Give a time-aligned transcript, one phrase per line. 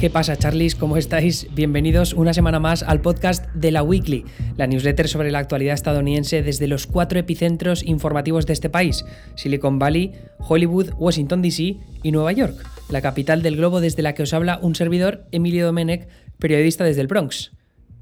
[0.00, 0.76] ¿Qué pasa, Charlies?
[0.76, 1.48] ¿Cómo estáis?
[1.56, 4.24] Bienvenidos una semana más al podcast de la Weekly,
[4.56, 9.80] la newsletter sobre la actualidad estadounidense desde los cuatro epicentros informativos de este país: Silicon
[9.80, 14.32] Valley, Hollywood, Washington DC y Nueva York, la capital del globo desde la que os
[14.34, 16.06] habla un servidor, Emilio Domenech,
[16.38, 17.57] periodista desde el Bronx.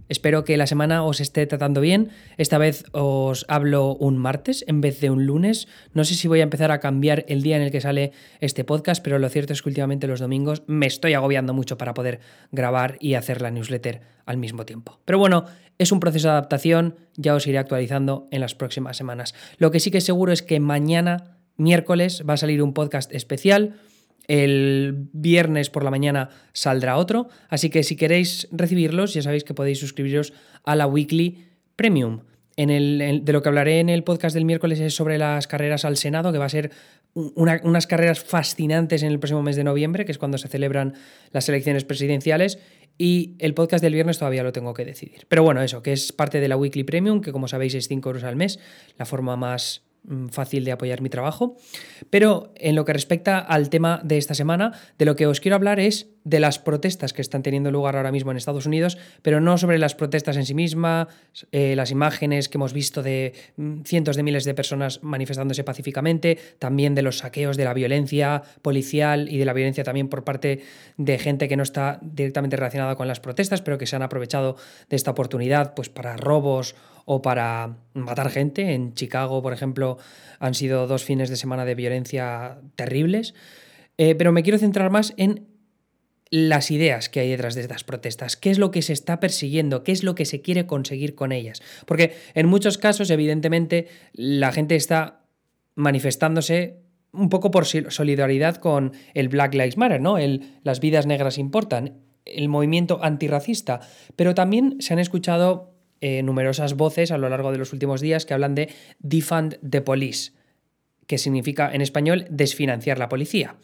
[0.09, 2.11] Espero que la semana os esté tratando bien.
[2.37, 5.69] Esta vez os hablo un martes en vez de un lunes.
[5.95, 8.65] No sé si voy a empezar a cambiar el día en el que sale este
[8.65, 12.21] podcast, pero lo cierto es que últimamente los domingos me estoy agobiando mucho para poder
[12.53, 15.01] grabar y hacer la newsletter al mismo tiempo.
[15.05, 15.45] Pero bueno,
[15.79, 19.35] es un proceso de adaptación, ya os iré actualizando en las próximas semanas.
[19.59, 23.13] Lo que sí que es seguro es que mañana, miércoles, va a salir un podcast
[23.15, 23.75] especial
[24.29, 29.55] el viernes por la mañana saldrá otro, así que si queréis recibirlos ya sabéis que
[29.55, 30.33] podéis suscribiros
[30.65, 31.45] a la Weekly
[31.77, 32.21] Premium.
[32.59, 35.85] En el, de lo que hablaré en el podcast del miércoles es sobre las carreras
[35.85, 36.71] al Senado, que va a ser
[37.15, 40.95] unas carreras fascinantes en el próximo mes de noviembre, que es cuando se celebran
[41.33, 42.59] las elecciones presidenciales.
[42.99, 45.27] Y el podcast del viernes todavía lo tengo que decidir.
[45.29, 48.09] Pero bueno, eso, que es parte de la Weekly Premium, que como sabéis es 5
[48.09, 48.59] euros al mes,
[48.97, 49.86] la forma más
[50.31, 51.57] fácil de apoyar mi trabajo.
[52.11, 55.57] Pero en lo que respecta al tema de esta semana, de lo que os quiero
[55.57, 59.41] hablar es de las protestas que están teniendo lugar ahora mismo en Estados Unidos, pero
[59.41, 61.07] no sobre las protestas en sí mismas,
[61.53, 66.37] eh, las imágenes que hemos visto de mm, cientos de miles de personas manifestándose pacíficamente,
[66.59, 70.63] también de los saqueos, de la violencia policial y de la violencia también por parte
[70.97, 74.57] de gente que no está directamente relacionada con las protestas, pero que se han aprovechado
[74.91, 76.75] de esta oportunidad pues, para robos
[77.07, 78.75] o para matar gente.
[78.75, 79.97] En Chicago, por ejemplo,
[80.39, 83.35] han sido dos fines de semana de violencia terribles.
[83.97, 85.47] Eh, pero me quiero centrar más en
[86.29, 89.85] las ideas que hay detrás de estas protestas, qué es lo que se está persiguiendo,
[89.85, 91.63] qué es lo que se quiere conseguir con ellas.
[91.87, 95.21] Porque en muchos casos, evidentemente, la gente está
[95.77, 96.81] manifestándose
[97.13, 100.19] un poco por solidaridad con el Black Lives Matter, ¿no?
[100.19, 103.81] El, las vidas negras importan, el movimiento antirracista,
[104.17, 105.76] pero también se han escuchado
[106.09, 109.81] eh, numerosas voces a lo largo de los últimos días que hablan de defund the
[109.81, 110.31] police,
[111.09, 113.57] que significa en español desfinanciar la policía.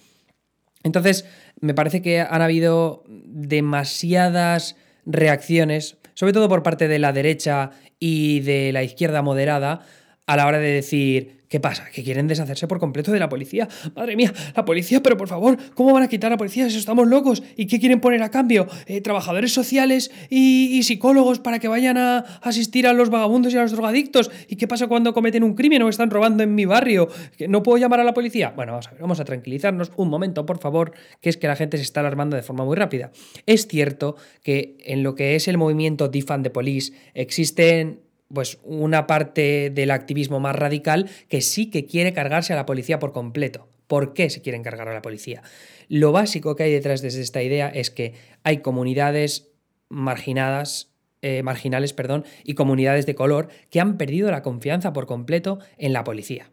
[0.82, 1.24] Entonces,
[1.60, 4.74] me parece que han habido demasiadas
[5.06, 7.70] reacciones, sobre todo por parte de la derecha
[8.00, 9.86] y de la izquierda moderada,
[10.26, 11.84] a la hora de decir, ¿Qué pasa?
[11.92, 13.68] ¿Que quieren deshacerse por completo de la policía?
[13.94, 17.06] Madre mía, la policía, pero por favor, ¿cómo van a quitar a la policía estamos
[17.06, 17.42] locos?
[17.58, 18.66] ¿Y qué quieren poner a cambio?
[18.86, 23.60] Eh, ¿Trabajadores sociales y, psicólogos para que vayan a asistir a los vagabundos y a
[23.60, 24.30] los drogadictos?
[24.48, 27.10] ¿Y qué pasa cuando cometen un crimen o están robando en mi barrio?
[27.46, 28.54] ¿No puedo llamar a la policía?
[28.56, 31.56] Bueno, vamos a ver, vamos a tranquilizarnos un momento, por favor, que es que la
[31.56, 33.10] gente se está alarmando de forma muy rápida.
[33.44, 38.00] Es cierto que en lo que es el movimiento Defund the Police existen
[38.32, 42.98] pues una parte del activismo más radical que sí que quiere cargarse a la policía
[42.98, 43.68] por completo.
[43.86, 45.42] ¿Por qué se quieren cargar a la policía?
[45.88, 49.50] Lo básico que hay detrás de esta idea es que hay comunidades
[49.88, 55.58] marginadas, eh, marginales, perdón, y comunidades de color que han perdido la confianza por completo
[55.76, 56.50] en la policía.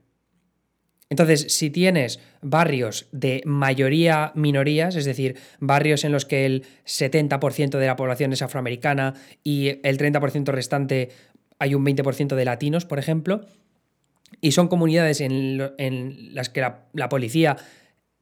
[1.10, 7.80] Entonces, si tienes barrios de mayoría minorías, es decir, barrios en los que el 70%
[7.80, 11.10] de la población es afroamericana y el 30% restante
[11.60, 13.42] hay un 20% de latinos, por ejemplo,
[14.42, 17.58] y son comunidades en, las que la, policía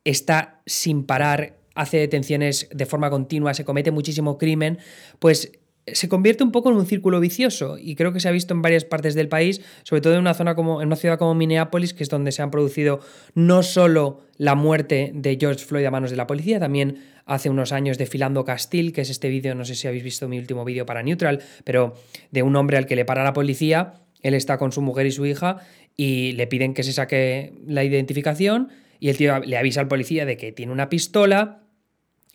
[0.04, 4.80] está sin parar, hace detenciones de forma continua, se comete muchísimo crimen,
[5.20, 5.52] pues
[5.86, 8.62] se convierte un poco en un círculo vicioso y creo que se ha visto en
[8.62, 11.94] varias partes del país, sobre todo en una zona como en una ciudad como Minneapolis,
[11.94, 13.00] que es donde se han producido
[13.36, 17.72] no solo la muerte de George Floyd a manos de la policía, también hace unos
[17.72, 20.66] años de Filando Castile, que es este vídeo, no sé si habéis visto mi último
[20.66, 21.94] vídeo para Neutral, pero
[22.32, 25.12] de un hombre al que le para la policía, él está con su mujer y
[25.12, 25.58] su hija
[25.96, 30.26] y le piden que se saque la identificación y el tío le avisa al policía
[30.26, 31.68] de que tiene una pistola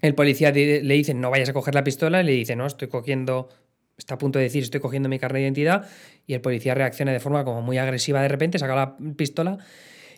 [0.03, 2.89] el policía le dice, no vayas a coger la pistola, y le dice, no, estoy
[2.89, 3.49] cogiendo,
[3.97, 5.88] está a punto de decir, estoy cogiendo mi carnet de identidad,
[6.27, 9.59] y el policía reacciona de forma como muy agresiva de repente, saca la pistola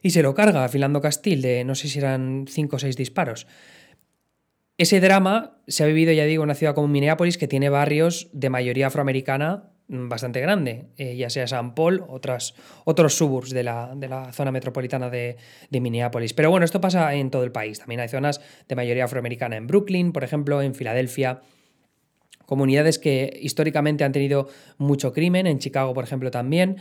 [0.02, 3.46] y se lo carga, afilando Castil, de no sé si eran cinco o seis disparos.
[4.76, 8.28] Ese drama se ha vivido, ya digo, en una ciudad como Minneapolis, que tiene barrios
[8.32, 12.54] de mayoría afroamericana Mm, bastante grande, eh, ya sea San Paul, otros
[13.14, 15.36] suburbs de la, zona metropolitana de,
[15.68, 16.32] de, Minneapolis.
[16.32, 17.80] Pero bueno, esto pasa en todo el país.
[17.80, 21.42] También hay zonas de mayoría afroamericana en Brooklyn, por ejemplo, en Filadelfia.
[22.46, 24.48] Comunidades que históricamente han tenido
[24.78, 26.78] mucho crimen, en Chicago, por ejemplo, también.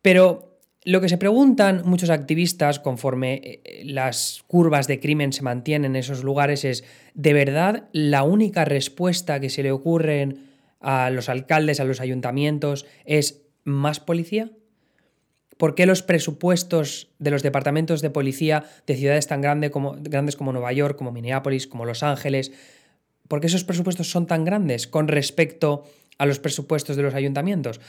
[0.00, 0.47] Pero
[0.84, 5.96] lo que se preguntan muchos activistas conforme eh, las curvas de crimen se mantienen en
[5.96, 6.84] esos lugares es,
[7.14, 10.46] ¿de verdad la única respuesta que se le ocurren
[10.80, 14.50] a los alcaldes, a los ayuntamientos, es más policía?
[15.56, 19.72] ¿Por qué los presupuestos de los departamentos de policía de ciudades tan grandes
[20.36, 22.52] como Nueva York, como Minneapolis, como Los Ángeles,
[23.26, 25.84] ¿por qué esos presupuestos son tan grandes con respecto
[26.16, 27.80] a los presupuestos de los ayuntamientos?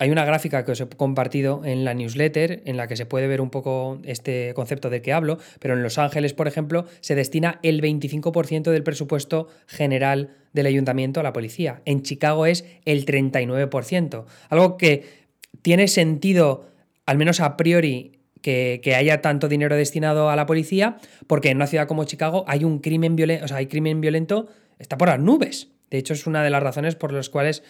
[0.00, 3.28] Hay una gráfica que os he compartido en la newsletter en la que se puede
[3.28, 7.14] ver un poco este concepto de que hablo, pero en Los Ángeles, por ejemplo, se
[7.14, 11.82] destina el 25% del presupuesto general del ayuntamiento a la policía.
[11.84, 15.04] En Chicago es el 39%, algo que
[15.60, 16.70] tiene sentido,
[17.04, 21.66] al menos a priori, que, haya tanto dinero destinado a la policía, porque en una
[21.66, 24.48] ciudad como Chicago hay un crimen violento, sea, hay crimen violento,
[24.78, 25.68] está por las nubes.
[25.90, 27.62] De hecho, es una de las razones por las cuales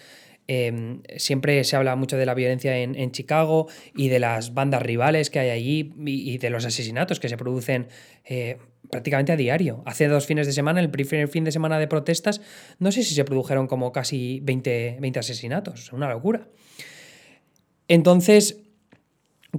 [0.53, 5.29] em, siempre se habla mucho de la violencia en, Chicago y de las bandas rivales
[5.29, 7.87] que hay allí y, de los asesinatos que se producen
[8.25, 8.57] eh,
[8.89, 9.81] prácticamente a diario.
[9.85, 12.41] Hace dos fines de semana, el primer fin de semana de protestas,
[12.79, 15.93] no sé si se produjeron como casi 20, 20 asesinatos.
[15.93, 16.47] Una locura.
[17.87, 18.59] Entonces,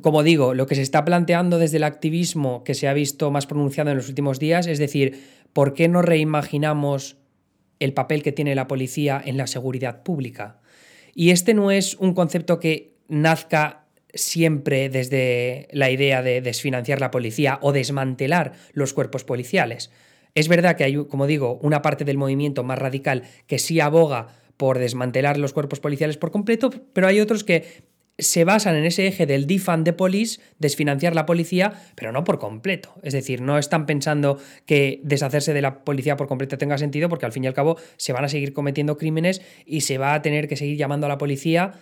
[0.01, 3.47] como digo, lo que se está planteando desde el activismo que se ha visto más
[3.47, 5.23] pronunciado en los últimos días es decir,
[5.53, 7.19] ¿por qué no reimaginamos
[7.79, 10.62] el papel que tiene la policía en la seguridad pública?
[11.15, 17.11] Y este no es un concepto que nazca siempre desde la idea de desfinanciar la
[17.11, 19.91] policía o desmantelar los cuerpos policiales.
[20.35, 24.29] Es verdad que hay, como digo, una parte del movimiento más radical que sí aboga
[24.57, 27.85] por desmantelar los cuerpos policiales por completo, pero hay otros que
[28.23, 32.39] se basan en ese eje del defund de police, desfinanciar la policía, pero no por
[32.39, 32.95] completo.
[33.03, 37.27] Es decir, no están pensando que deshacerse de la policía por completo tenga sentido, porque
[37.27, 40.23] al fin y al cabo se van a seguir cometiendo crímenes y se va a
[40.23, 41.73] tener que seguir llamando a la policía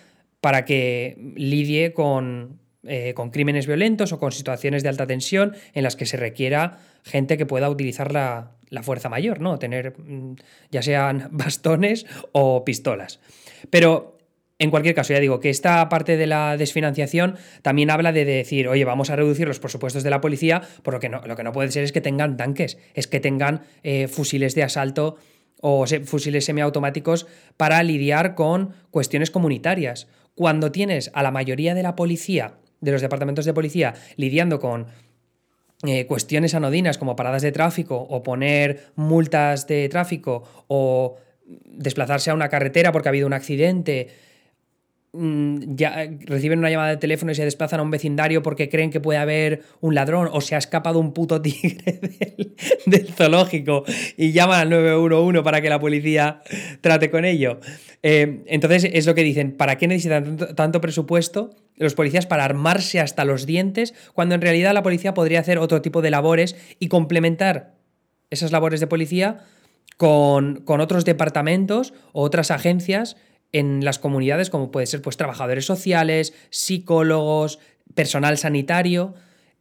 [0.40, 5.82] para que lidie con, eh, con crímenes violentos o con situaciones de alta tensión en
[5.82, 9.58] las que se requiera gente que pueda utilizar la, la fuerza mayor, ¿no?
[9.58, 10.36] Tener mm,
[10.70, 13.20] ya sean bastones o pistolas.
[13.68, 14.19] Pero
[14.60, 18.68] en cualquier caso, ya digo que esta parte de la desfinanciación también habla de decir,
[18.68, 21.42] oye, vamos a reducir los presupuestos de la policía, por lo que no, lo que
[21.42, 25.16] no puede ser es que tengan tanques, es que tengan eh, fusiles de asalto
[25.62, 27.26] o fusiles semiautomáticos
[27.56, 30.08] para lidiar con cuestiones comunitarias.
[30.34, 34.88] Cuando tienes a la mayoría de la policía, de los departamentos de policía, lidiando con
[35.86, 41.16] eh, cuestiones anodinas como paradas de tráfico o poner multas de tráfico o
[41.64, 44.08] desplazarse a una carretera porque ha habido un accidente,
[45.12, 49.00] ya reciben una llamada de teléfono y se desplazan a un vecindario porque creen que
[49.00, 51.98] puede haber un ladrón o se ha escapado un puto tigre
[52.86, 53.84] del, zoológico
[54.16, 56.42] y llaman al 911 para que la policía
[56.80, 57.58] trate con ello.
[58.04, 63.00] Eh, entonces es lo que dicen, ¿para qué necesitan tanto, presupuesto los policías para armarse
[63.00, 66.86] hasta los dientes cuando en realidad la policía podría hacer otro tipo de labores y
[66.86, 67.74] complementar
[68.30, 69.44] esas labores de policía
[69.96, 73.16] con, con otros departamentos o otras agencias
[73.52, 77.58] en las comunidades, como puede ser pues, trabajadores sociales, psicólogos,
[77.94, 79.14] personal sanitario,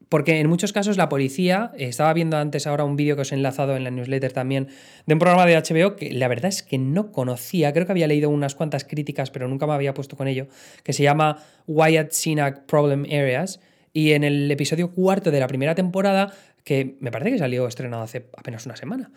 [0.09, 3.31] porque en muchos casos la policía, eh, estaba viendo antes ahora un vídeo que os
[3.31, 4.68] he enlazado en la newsletter también,
[5.06, 8.07] de un programa de HBO que la verdad es que no conocía, creo que había
[8.07, 10.47] leído unas cuantas críticas, pero nunca me había puesto con ello,
[10.83, 11.38] que se llama
[11.68, 13.59] Wyatt Cenac Problem Areas,
[13.94, 16.33] y en el episodio cuarto de la primera temporada,
[16.63, 19.12] que me parece que salió estrenado hace apenas una semana,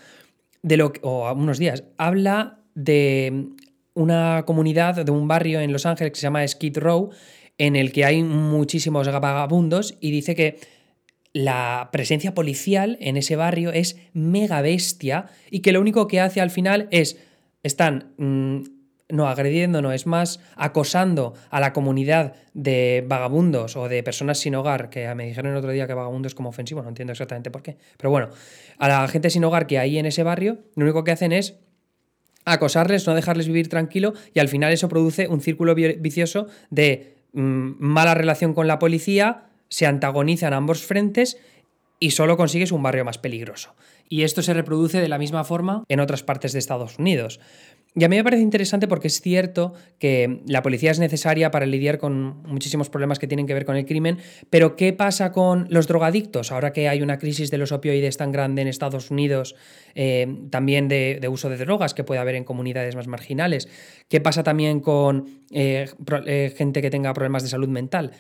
[0.63, 3.49] de lo o unos días, habla de
[3.95, 7.11] una comunidad de un barrio en Los Ángeles que se llama Skid Row,
[7.59, 10.59] en el que hay muchísimos vagabundos y dice que
[11.33, 16.41] la presencia policial en ese barrio es mega bestia y que lo único que hace
[16.41, 17.19] al final es,
[17.63, 18.61] están, mm,
[19.09, 24.55] no agrediendo, no, es más acosando a la comunidad de vagabundos o de personas sin
[24.55, 27.51] hogar, que me dijeron el otro día que vagabundo es como ofensivo, no entiendo exactamente
[27.51, 28.31] por qué, pero bueno,
[28.79, 31.59] a la gente sin hogar que hay en ese barrio, lo único que hacen es
[32.45, 37.73] acosarles, no dejarles vivir tranquilo y al final eso produce un círculo vicioso de mm,
[37.79, 41.39] mala relación con la policía, se antagonizan ambos frentes
[41.99, 43.75] y solo consigues un barrio más peligroso.
[44.09, 47.41] Y esto se reproduce de la misma forma en otras partes de Estados Unidos.
[47.95, 51.67] Y a mí me parece interesante porque es cierto que la policía es necesaria para
[51.67, 54.17] lidiar con muchísimos problemas que tienen que ver con el crimen,
[54.49, 56.53] pero ¿qué pasa con los drogadictos?
[56.53, 59.57] Ahora que hay una crisis de los opioides tan grande en Estados Unidos,
[59.95, 63.69] eh, también de, uso de drogas que puede haber en comunidades más marginales.
[64.09, 65.87] ¿Qué pasa también con eh,
[66.27, 68.13] eh, gente que tenga problemas de salud mental?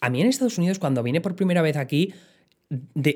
[0.00, 2.14] A mí en Estados Unidos, cuando vine por primera vez aquí,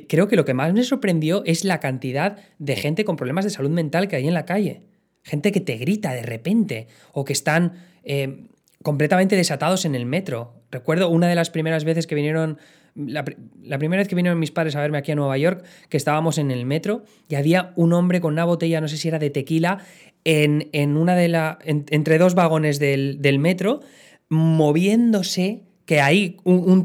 [0.09, 3.51] creo que lo que más me sorprendió es la cantidad de gente con problemas de
[3.51, 4.83] salud mental que hay en la calle
[5.23, 7.73] gente que te grita de repente o que están
[8.05, 8.47] eh,
[8.83, 10.55] completamente desatados en el metro.
[10.71, 12.59] Recuerdo una de las primeras veces que vinieron,
[12.95, 16.38] la, primera vez que vinieron mis padres a verme aquí a Nueva York, que estábamos
[16.38, 19.31] en el metro y había un hombre con una botella, no sé si era de
[19.31, 19.79] tequila,
[20.25, 23.81] en, una de la, entre dos vagones del, metro,
[24.29, 26.85] moviéndose, que ahí un, un,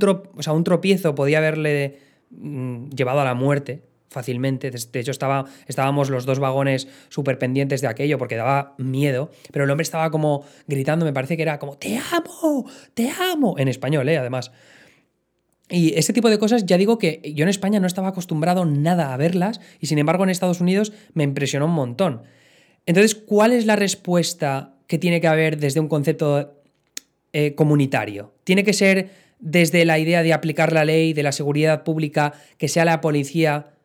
[0.50, 2.00] un tropiezo podía haberle
[2.32, 4.72] mm, llevado a la muerte fácilmente.
[4.72, 9.66] De hecho, estaba, estábamos los dos vagones súper pendientes de aquello porque daba miedo, pero
[9.66, 13.68] el hombre estaba como gritando, me parece que era como, te amo, te amo, en
[13.68, 14.18] español, ¿eh?
[14.18, 14.52] además.
[15.70, 19.14] Y ese tipo de cosas, ya digo que yo en España no estaba acostumbrado nada
[19.14, 22.24] a verlas y sin embargo en Estados Unidos me impresionó un montón.
[22.86, 26.62] Entonces, ¿cuál es la respuesta que tiene que haber desde un concepto
[27.34, 28.34] eh, comunitario?
[28.46, 29.10] ¿Tiene que ser
[29.40, 33.77] desde la idea de aplicar la ley, de la seguridad pública, que sea la policía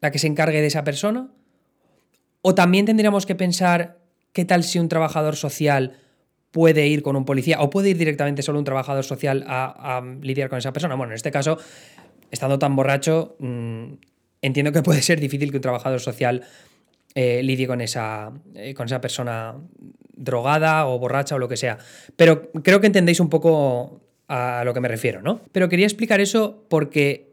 [0.00, 1.28] la que se encargue de esa persona?
[2.42, 3.98] ¿O también tendríamos que pensar
[4.32, 5.98] qué tal si un trabajador social
[6.50, 10.48] puede ir con un policía o puede ir directamente solo un trabajador social a, lidiar
[10.48, 10.94] con esa persona?
[10.94, 11.58] Bueno, en este caso,
[12.30, 13.94] estando tan borracho, mm,
[14.42, 16.42] entiendo que puede ser difícil que un trabajador social
[17.14, 19.56] eh, lidie con esa, eh, con esa persona
[20.14, 21.78] drogada o borracha o lo que sea.
[22.16, 25.40] Pero creo que entendéis un poco a lo que me refiero, ¿no?
[25.52, 27.27] Pero quería explicar eso porque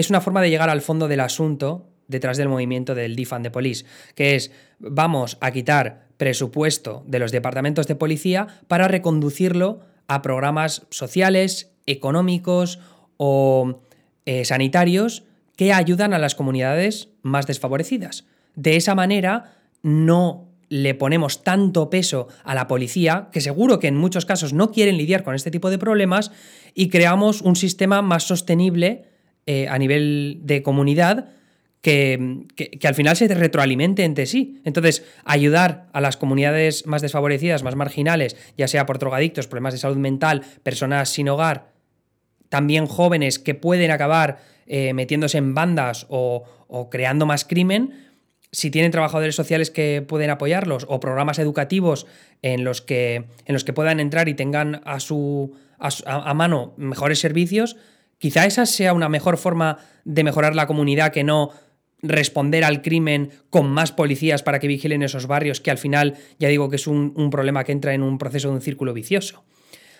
[0.00, 3.50] es una forma de llegar al fondo del asunto detrás del movimiento del Defund de
[3.50, 10.22] Police, que es vamos a quitar presupuesto de los departamentos de policía para reconducirlo a
[10.22, 12.80] programas sociales, económicos
[13.16, 13.82] o
[14.26, 15.24] eh, sanitarios
[15.56, 18.26] que ayudan a las comunidades más desfavorecidas.
[18.56, 23.96] De esa manera no le ponemos tanto peso a la policía, que seguro que en
[23.96, 26.30] muchos casos no quieren lidiar con este tipo de problemas,
[26.74, 29.09] y creamos un sistema más sostenible
[29.50, 31.30] eh, a nivel de comunidad
[31.80, 34.60] que, que, al final se retroalimente entre sí.
[34.64, 39.80] Entonces, ayudar a las comunidades más desfavorecidas, más marginales, ya sea por drogadictos, problemas de
[39.80, 41.72] salud mental, personas sin hogar,
[42.48, 48.10] también jóvenes que pueden acabar eh, metiéndose en bandas o, o creando más crimen,
[48.52, 52.06] si tienen trabajadores sociales que pueden apoyarlos o programas educativos
[52.42, 57.18] en los que, en los que puedan entrar y tengan a, su, a, mano mejores
[57.18, 57.76] servicios,
[58.20, 61.50] quizá esa sea una mejor forma de mejorar la comunidad que no
[62.02, 66.48] responder al crimen con más policías para que vigilen esos barrios, que al final ya
[66.48, 69.44] digo que es un, problema que entra en un proceso de un círculo vicioso.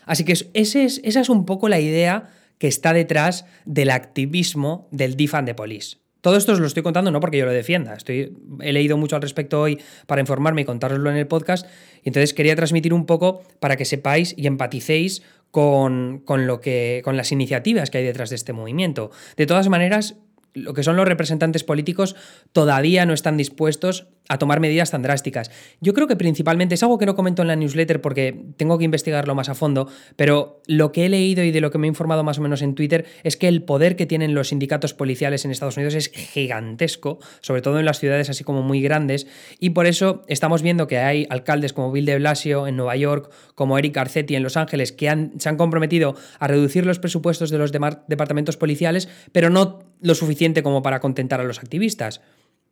[0.05, 0.81] Así que esa
[1.21, 5.97] es un poco la idea que está detrás del activismo del defund de police.
[6.21, 9.17] Todo esto os lo estoy contando no porque yo lo defienda, estoy, he leído mucho
[9.17, 11.67] al respecto hoy para informarme y contároslo en el podcast,
[12.03, 17.01] y entonces quería transmitir un poco para que sepáis y empaticéis con, con, lo que,
[17.05, 19.11] con las iniciativas que hay detrás de este movimiento.
[19.37, 20.17] De todas maneras,
[20.55, 22.17] lo que son los representantes políticos
[22.53, 25.51] todavía no están dispuestos a tomar medidas tan drásticas.
[25.81, 28.85] Yo creo que principalmente es algo que no comento en la newsletter porque tengo que
[28.85, 31.89] investigarlo más a fondo, pero lo que he leído y de lo que me he
[31.89, 35.45] informado más o menos en Twitter es que el poder que tienen los sindicatos policiales
[35.45, 39.27] en Estados Unidos es gigantesco, sobre todo en las ciudades así como muy grandes,
[39.59, 43.33] y por eso estamos viendo que hay alcaldes como Bill de Blasio en Nueva York,
[43.57, 47.59] como Eric Arcetti en Los Ángeles, que se han comprometido a reducir los presupuestos de
[47.59, 52.21] los departamentos policiales, pero no lo suficiente como para contentar a los activistas.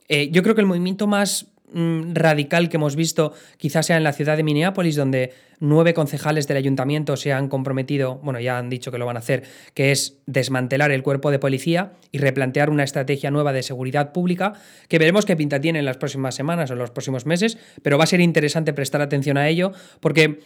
[0.09, 4.05] Eh, yo creo que el movimiento más mm, radical que hemos visto quizás sea en
[4.05, 8.71] la ciudad de Minneapolis, donde nueve concejales del ayuntamiento se han comprometido, bueno, ya han
[8.71, 9.43] dicho que lo van a hacer,
[9.75, 14.55] que es desmantelar el cuerpo de policía y replantear una estrategia nueva de seguridad pública,
[14.89, 17.99] que veremos qué pinta tiene en las próximas semanas o en los próximos meses, pero
[17.99, 20.41] va a ser interesante prestar atención a ello, porque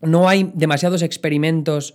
[0.00, 1.94] no hay demasiados experimentos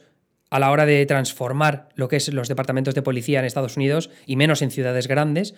[0.56, 4.10] a la hora de transformar lo que es los departamentos de policía en Estados Unidos
[4.26, 5.54] y menos en ciudades grandes.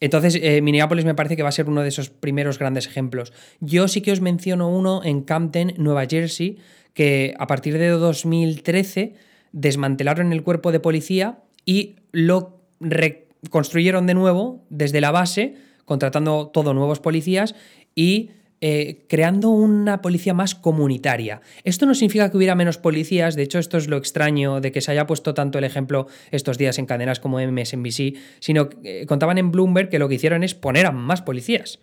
[0.00, 3.32] Entonces, eh, Minneapolis me parece que va a ser uno de esos primeros grandes ejemplos.
[3.60, 6.58] Yo sí que os menciono uno en Camden, Nueva Jersey,
[6.92, 9.14] que a partir de 2013
[9.52, 15.54] desmantelaron el cuerpo de policía y lo reconstruyeron de nuevo desde la base,
[15.86, 17.54] contratando todos nuevos policías
[17.94, 18.30] y
[18.64, 21.40] eh, creando una policía más comunitaria.
[21.64, 24.80] Esto no significa que hubiera menos policías, de hecho esto es lo extraño de que
[24.80, 29.06] se haya puesto tanto el ejemplo estos días en cadenas como MSNBC, sino que eh,
[29.06, 31.80] contaban en Bloomberg que lo que hicieron es poner a más policías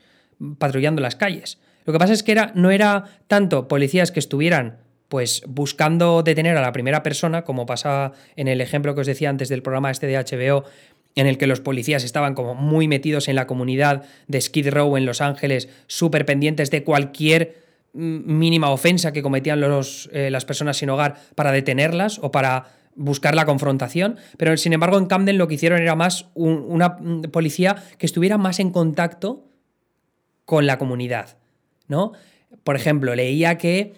[0.57, 1.59] patrullando las calles.
[1.83, 4.77] Lo que pasa es que era, no era tanto policías que estuvieran
[5.09, 9.29] pues buscando detener a la primera persona, como pasaba en el ejemplo que os decía
[9.29, 10.63] antes del programa este de HBO,
[11.15, 14.95] en el que los policías estaban como muy metidos en la comunidad de Skid Row
[14.97, 17.63] en Los Ángeles, súper pendientes de cualquier
[17.93, 22.67] mm, mínima ofensa que cometían los, eh, las personas sin hogar para detenerlas o para
[22.95, 27.23] buscar la confrontación, pero sin embargo en Camden lo que hicieron era más una mm,
[27.31, 29.45] policía que estuviera más en contacto
[30.45, 31.37] con la comunidad,
[31.87, 32.13] ¿no?
[32.63, 33.93] Por ejemplo, leía que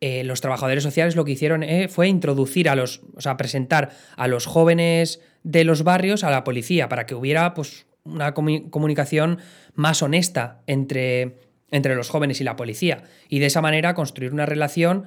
[0.00, 3.90] eh, los trabajadores sociales lo que hicieron eh, fue introducir a los, o sea, presentar
[4.16, 9.38] a los jóvenes de los barrios a la policía para que hubiera pues, una comunicación
[9.74, 11.38] más honesta entre,
[11.70, 13.04] entre los jóvenes y la policía.
[13.28, 15.04] Y de esa manera construir una relación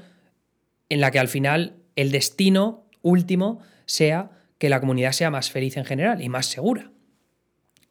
[0.90, 5.76] en la que al final el destino último sea que la comunidad sea más feliz
[5.76, 6.92] en general y más segura.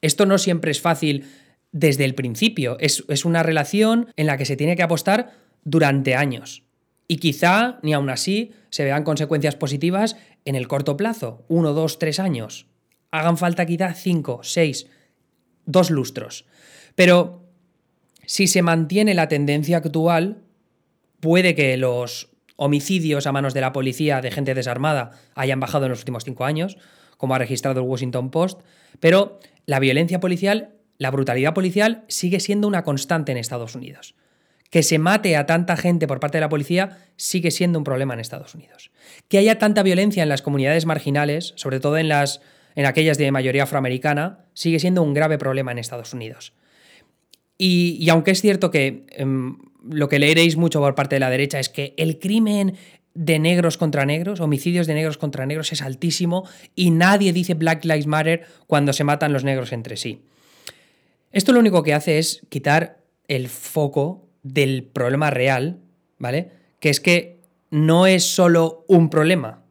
[0.00, 1.26] Esto no siempre es fácil
[1.72, 5.32] desde el principio, es, es una relación en la que se tiene que apostar
[5.64, 6.62] durante años.
[7.08, 11.98] Y quizá, ni aún así, se vean consecuencias positivas en el corto plazo, uno, dos,
[11.98, 12.66] tres años.
[13.10, 14.86] Hagan falta quizá cinco, seis,
[15.66, 16.46] dos lustros.
[16.94, 17.42] Pero
[18.24, 20.42] si se mantiene la tendencia actual,
[21.20, 25.90] puede que los homicidios a manos de la policía de gente desarmada hayan bajado en
[25.90, 26.78] los últimos cinco años,
[27.18, 28.60] como ha registrado el Washington Post,
[29.00, 34.14] pero la violencia policial, la brutalidad policial sigue siendo una constante en Estados Unidos.
[34.70, 38.14] Que se mate a tanta gente por parte de la policía sigue siendo un problema
[38.14, 38.90] en Estados Unidos.
[39.28, 42.40] Que haya tanta violencia en las comunidades marginales, sobre todo en, las,
[42.74, 46.52] en aquellas de mayoría afroamericana, sigue siendo un grave problema en Estados Unidos.
[47.58, 49.56] Y, aunque es cierto que em,
[49.88, 52.76] lo que leeréis mucho por parte de la derecha es que el crimen
[53.14, 57.84] de negros contra negros, homicidios de negros contra negros es altísimo y nadie dice Black
[57.84, 60.20] Lives Matter cuando se matan los negros entre sí.
[61.32, 65.80] Esto lo único que hace es quitar el foco del problema real,
[66.18, 66.50] ¿vale?
[66.80, 69.62] Que es que no es solo un problema.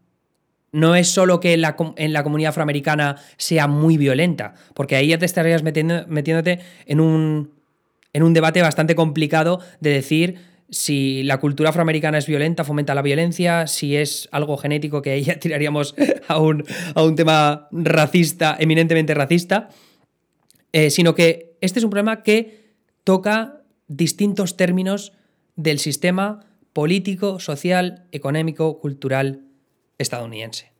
[0.71, 5.25] No es solo que en la, comunidad afroamericana sea muy violenta, porque ahí ya te
[5.25, 7.53] estarías metiéndote en un,
[8.11, 10.35] en un debate bastante complicado de decir
[10.69, 15.23] si la cultura afroamericana es violenta, fomenta la violencia, si es algo genético que ahí
[15.23, 15.95] ya tiraríamos
[16.27, 19.69] a un, a un tema racista, eminentemente racista,
[20.73, 22.73] eh, sino que este es un problema que
[23.05, 25.13] toca distintos términos
[25.55, 29.43] del sistema político, social, económico, cultural
[29.97, 30.71] estadounidense.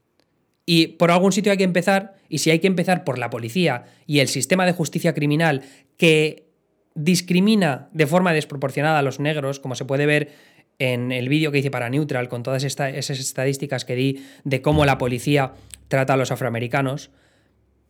[0.66, 3.86] Y por algún sitio hay que empezar, y si hay que empezar por la policía
[4.08, 5.62] y el sistema de justicia criminal
[5.98, 6.50] que
[6.96, 10.34] discrimina de forma desproporcionada a los negros, como se puede ver
[10.80, 14.86] en el vídeo que hice para Neutral, con todas esas estadísticas que di de cómo
[14.86, 15.54] la policía
[15.88, 17.12] trata a los afroamericanos,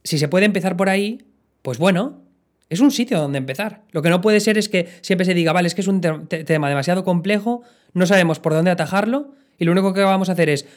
[0.03, 1.25] si se puede empezar por ahí,
[1.61, 2.24] pues bueno,
[2.69, 3.83] es un sitio donde empezar.
[3.91, 6.01] Lo que no puede ser es que siempre se diga, vale, es que es un
[6.01, 7.61] tema demasiado complejo,
[7.93, 10.67] no sabemos por dónde atajarlo, y lo único que vamos a hacer es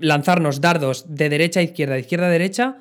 [0.00, 2.76] lanzarnos dardos de derecha a izquierda, de izquierda a derecha,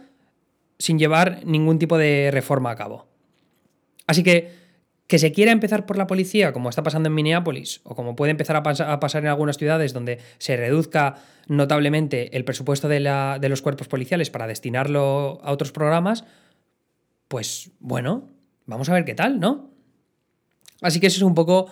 [0.79, 3.07] sin llevar ningún tipo de reforma a cabo.
[4.07, 4.65] Así que
[5.07, 8.31] que se quiera empezar por la policía, como está pasando en Minneapolis, o como puede
[8.31, 8.63] empezar a,
[8.99, 11.15] pasar en algunas ciudades donde se reduzca
[11.47, 12.99] notablemente el presupuesto de,
[13.39, 16.25] de los cuerpos policiales para destinarlo a otros programas,
[17.27, 18.29] pues bueno,
[18.65, 19.71] Vamos a ver qué tal, ¿no?
[20.81, 21.67] Así que ese es un poco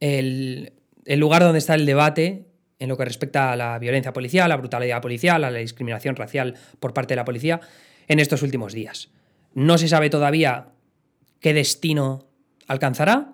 [0.00, 0.72] el,
[1.06, 2.46] lugar donde está el debate
[2.78, 6.16] en lo que respecta a la violencia policial, a la brutalidad policial, a la discriminación
[6.16, 7.60] racial por parte de la policía
[8.08, 9.10] en estos últimos días.
[9.54, 10.68] No se sabe todavía
[11.40, 12.28] qué destino
[12.66, 13.32] alcanzará,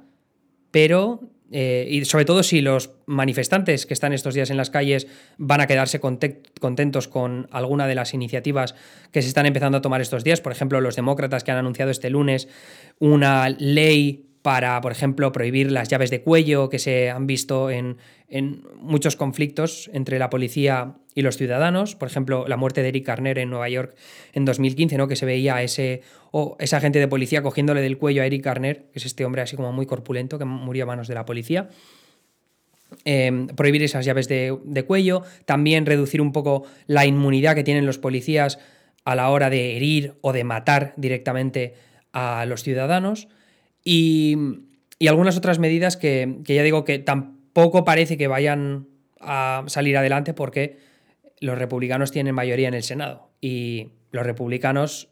[0.71, 1.21] pero
[1.53, 5.07] eh, y sobre todo si los manifestantes que están estos días en las calles
[5.39, 8.75] van a quedarse contentos con alguna de las iniciativas
[9.13, 10.41] que se están empezando a tomar estos días.
[10.41, 12.49] Por ejemplo, los demócratas que han anunciado este lunes
[12.99, 17.97] una ley para, por ejemplo, prohibir las llaves de cuello que se han visto en,
[18.77, 21.97] muchos conflictos entre la policía y los ciudadanos.
[21.97, 23.97] Por ejemplo, la muerte de Eric Garner en Nueva York
[24.35, 25.09] en 2015, ¿no?
[25.09, 28.85] que se veía ese, o ese agente de policía cogiéndole del cuello a Eric Garner,
[28.93, 31.69] que es este hombre así como muy corpulento que murió a manos de la policía.
[33.05, 37.85] Em, prohibir esas llaves de, de cuello, también reducir un poco la inmunidad que tienen
[37.85, 38.61] los policías
[39.05, 41.75] a la hora de herir o de matar directamente
[42.13, 43.27] a los ciudadanos.
[43.89, 44.37] Y,
[45.09, 48.89] algunas otras medidas que, ya digo que tampoco parece que vayan
[49.21, 50.79] a salir adelante porque
[51.39, 55.11] los republicanos tienen mayoría en el Senado y los republicanos,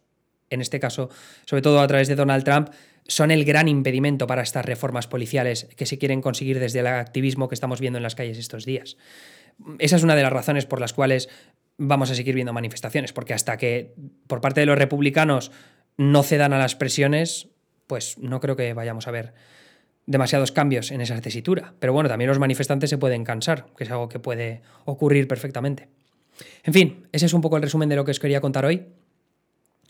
[0.50, 1.08] en este caso,
[1.44, 2.70] sobre todo a través de Donald Trump,
[3.06, 7.48] son el gran impedimento para estas reformas policiales que se quieren conseguir desde el activismo
[7.48, 8.96] que estamos viendo en las calles estos días.
[9.78, 11.28] Esa es una de las razones por las cuales
[11.76, 13.94] vamos a seguir viendo manifestaciones, porque hasta que
[14.26, 15.52] por parte de los republicanos
[15.96, 17.53] no cedan a las presiones,
[17.86, 19.34] pues no creo que vayamos a ver
[20.06, 21.74] demasiados cambios en esa tesitura.
[21.78, 25.88] Pero bueno, también los manifestantes se pueden cansar, que es algo que puede ocurrir perfectamente.
[26.64, 28.86] En fin, ese es un poco el resumen de lo que os quería contar hoy.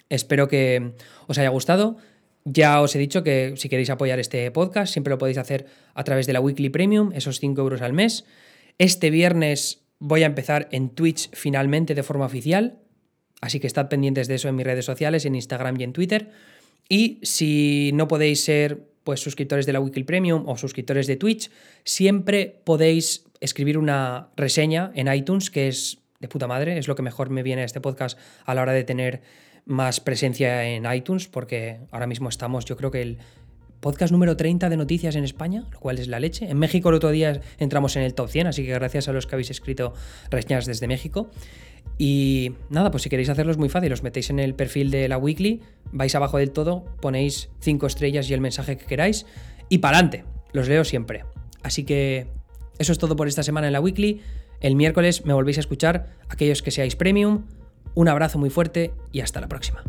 [0.08, 0.94] Espero que
[1.26, 1.96] os haya gustado.
[2.44, 6.04] Ya os he dicho que si queréis apoyar este podcast, siempre lo podéis hacer a
[6.04, 8.26] través de la Weekly Premium, esos 5 euros al mes.
[8.78, 12.78] Este viernes voy a empezar en Twitch finalmente de forma oficial,
[13.40, 16.32] así que estad pendientes de eso en mis redes sociales, en Instagram y en Twitter.
[16.88, 21.50] Y si no podéis ser pues, suscriptores de la Weekly Premium o suscriptores de Twitch,
[21.84, 27.02] siempre podéis escribir una reseña en iTunes, que es de puta madre, es lo que
[27.02, 29.22] mejor me viene a este podcast a la hora de tener
[29.66, 33.18] más presencia en iTunes, porque ahora mismo estamos, yo creo que el
[33.84, 36.48] podcast número 30 de noticias en España, lo cual es la leche.
[36.48, 39.26] En México el otro día entramos en el top 100, así que gracias a los
[39.26, 39.92] que habéis escrito
[40.30, 41.28] reseñas desde México.
[41.98, 45.18] Y nada, pues si queréis hacerlo muy fácil, os metéis en el perfil de la
[45.18, 45.60] weekly,
[45.92, 49.26] vais abajo del todo, ponéis 5 estrellas y el mensaje que queráis
[49.68, 51.26] y para adelante, los leo siempre.
[51.62, 52.26] Así que
[52.78, 54.22] eso es todo por esta semana en la weekly.
[54.60, 57.44] El miércoles me volvéis a escuchar, aquellos que seáis premium.
[57.94, 59.84] Un abrazo muy fuerte y hasta la próxima.